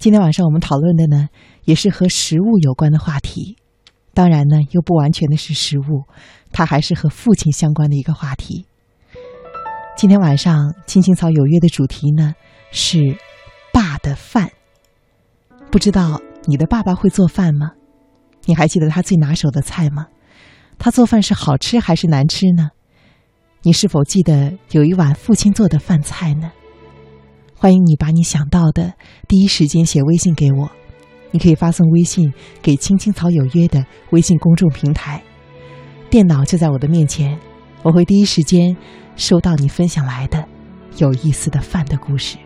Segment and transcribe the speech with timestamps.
[0.00, 1.28] 今天晚上我们讨论的呢，
[1.64, 3.58] 也是和食物有关的话题。
[4.14, 6.04] 当然呢，又不完全的是食物，
[6.52, 8.64] 它还是和父亲相关的一个话题。
[9.98, 12.34] 今天晚上青青草有约的主题呢
[12.72, 13.18] 是
[13.74, 14.50] 爸的饭。
[15.70, 17.72] 不知道你的爸爸会做饭吗？
[18.46, 20.06] 你还记得他最拿手的菜吗？
[20.78, 22.70] 他做饭是好吃还是难吃呢？
[23.60, 26.50] 你是否记得有一碗父亲做的饭菜呢？
[27.62, 28.94] 欢迎你把你想到的
[29.28, 30.70] 第一时间写微信给我。
[31.30, 35.22] 你可以发送微信给“青青草有约”的微信公众平台，
[36.08, 37.38] 电脑就在我的面前，
[37.82, 38.74] 我会第一时间
[39.14, 40.42] 收到你分享来的
[40.96, 42.38] 有意思的饭的故事。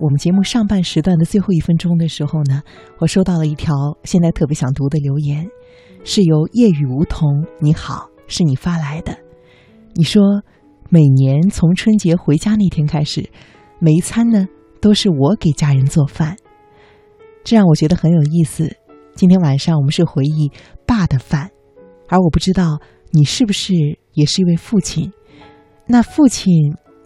[0.00, 2.62] 我们节目上半时段的最后一分钟的时候呢，
[2.98, 5.48] 我收到了一条现在特别想读的留言，
[6.04, 9.16] 是由夜雨梧桐，你好，是你发来的。
[9.94, 10.22] 你说，
[10.90, 13.28] 每年从春节回家那天开始，
[13.78, 14.46] 每一餐呢
[14.80, 16.36] 都是我给家人做饭，
[17.42, 18.76] 这让我觉得很有意思。
[19.14, 20.50] 今天晚上我们是回忆
[20.86, 21.50] 爸的饭，
[22.08, 22.78] 而我不知道
[23.12, 23.72] 你是不是
[24.12, 25.10] 也是一位父亲。
[25.86, 26.52] 那父亲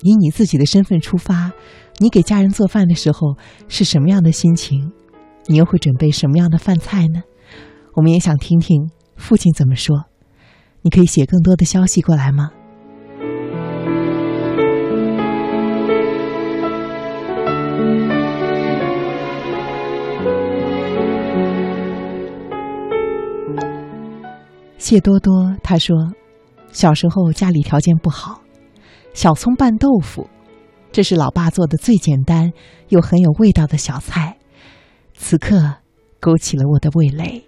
[0.03, 1.53] 以你自己的身份出发。
[2.03, 3.37] 你给家人做饭的时候
[3.69, 4.91] 是什么样的心情？
[5.49, 7.23] 你又会准备什么样的饭菜呢？
[7.93, 10.07] 我们也想听听父亲怎么说。
[10.81, 12.53] 你可以写更多的消息过来吗？
[24.79, 25.95] 谢多多他说，
[26.73, 28.41] 小时候家里条件不好，
[29.13, 30.27] 小葱拌豆腐。
[30.93, 32.53] 这是老爸做的最简单
[32.89, 34.37] 又很有味道的小菜，
[35.15, 35.77] 此刻
[36.19, 37.45] 勾起了我的味蕾。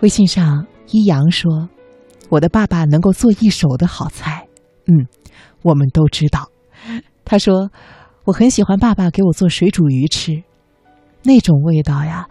[0.00, 1.68] 微信上一阳说
[2.28, 4.48] ：“我的爸爸能够做一手的好菜。”
[4.86, 5.06] 嗯，
[5.62, 6.50] 我们都知道。
[7.24, 7.70] 他说。
[8.24, 10.42] 我很喜欢爸爸给我做水煮鱼吃，
[11.24, 12.28] 那种味道呀，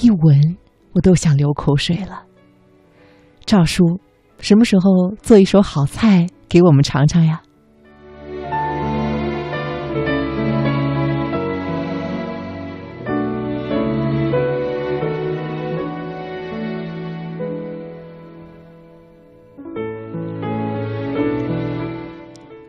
[0.00, 0.56] 一闻
[0.92, 2.24] 我都想流口水了。
[3.44, 4.00] 赵叔，
[4.40, 7.42] 什么时候做一手好菜给我们尝尝呀？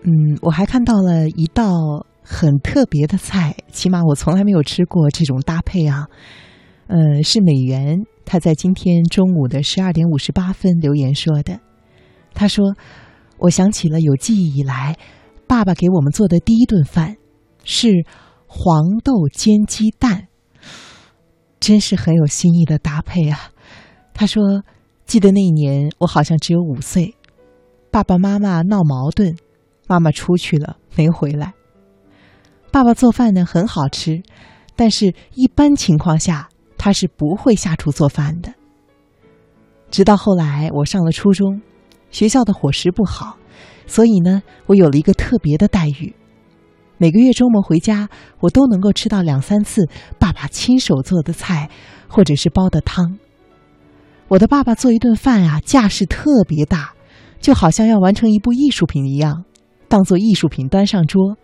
[0.04, 2.06] 嗯，我还看到了一道。
[2.30, 6.08] 很特别的菜，起码我从来没有吃过这种搭配啊。
[6.88, 7.96] 呃，是美元
[8.26, 11.58] 他在今天中午的十二点五十八分留言说的。
[12.34, 12.76] 他说
[13.40, 14.98] ：“我想起了有记忆以来，
[15.48, 17.16] 爸爸给我们做的第一顿饭
[17.64, 18.06] 是
[18.46, 20.28] 黄豆煎鸡蛋，
[21.62, 23.40] 真是很有新意的搭配啊。”
[24.14, 24.64] 他说
[25.08, 27.16] ：“记得那一年我好像只有五岁，
[27.90, 29.36] 爸爸妈妈闹矛盾，
[29.88, 31.54] 妈妈出去了没回来。”
[32.72, 34.22] 爸爸做饭呢很好吃，
[34.76, 38.54] 但是一般情况下他是不会下厨做饭的。
[39.90, 41.62] 直到后来我上了初中，
[42.12, 43.38] 学校的伙食不好，
[43.88, 46.14] 所以呢我有了一个特别的待遇，
[46.98, 49.88] 每个月周末回家我都能够吃到两三次
[50.20, 51.70] 爸爸亲手做的菜，
[52.08, 53.18] 或者是煲的汤。
[54.28, 56.94] 我的爸爸做一顿饭啊架势特别大，
[57.40, 59.46] 就好像要完成一部艺术品一样，
[59.88, 61.38] 当做艺术品端上桌。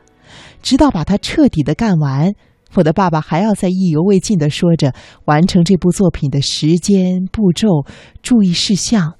[0.61, 2.33] 直到把它彻底的干完，
[2.75, 4.93] 我的爸爸还要在意犹未尽的说着
[5.25, 7.85] 完成这部作品的时间、步骤、
[8.21, 9.13] 注意事项，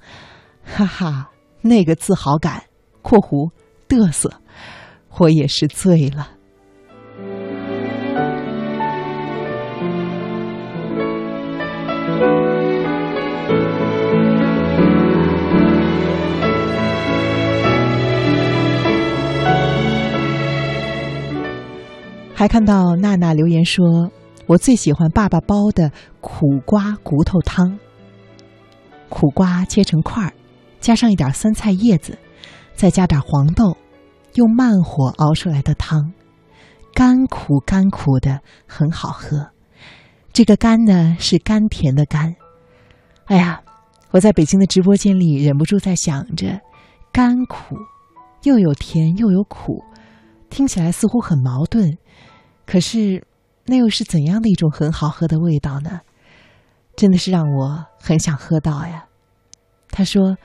[0.64, 1.30] 哈哈，
[1.60, 2.64] 那个自豪感
[3.02, 3.50] （括弧
[3.88, 4.40] 嘚瑟），
[5.18, 6.30] 我也是醉了。
[22.34, 24.10] 还看到娜娜留言说
[24.46, 27.78] ：“我最喜欢爸爸煲的苦瓜骨头汤。
[29.08, 30.32] 苦瓜切成块儿，
[30.80, 32.18] 加上一点酸菜叶子，
[32.74, 33.76] 再加点黄豆，
[34.34, 36.12] 用慢火熬出来的汤，
[36.92, 39.50] 甘苦甘苦的，很好喝。
[40.32, 42.34] 这个甘呢，是甘甜的甘。
[43.26, 43.62] 哎呀，
[44.10, 46.60] 我在北京的直播间里忍不住在想着，
[47.12, 47.76] 甘苦，
[48.42, 49.84] 又有甜又有苦，
[50.54, 51.98] 听起来似乎很矛盾。”
[52.64, 53.26] 可是，
[53.66, 56.00] 那又是怎样的一种很好喝的味道呢？
[56.96, 59.06] 真的是让我很想喝到呀。
[59.88, 60.36] 他说：“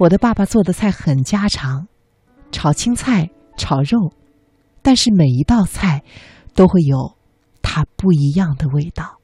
[0.00, 1.86] 我的爸爸做的菜很家常，
[2.50, 4.12] 炒青菜、炒肉，
[4.80, 6.02] 但是每一道菜
[6.54, 7.16] 都会有
[7.60, 9.18] 它不一样的味道。”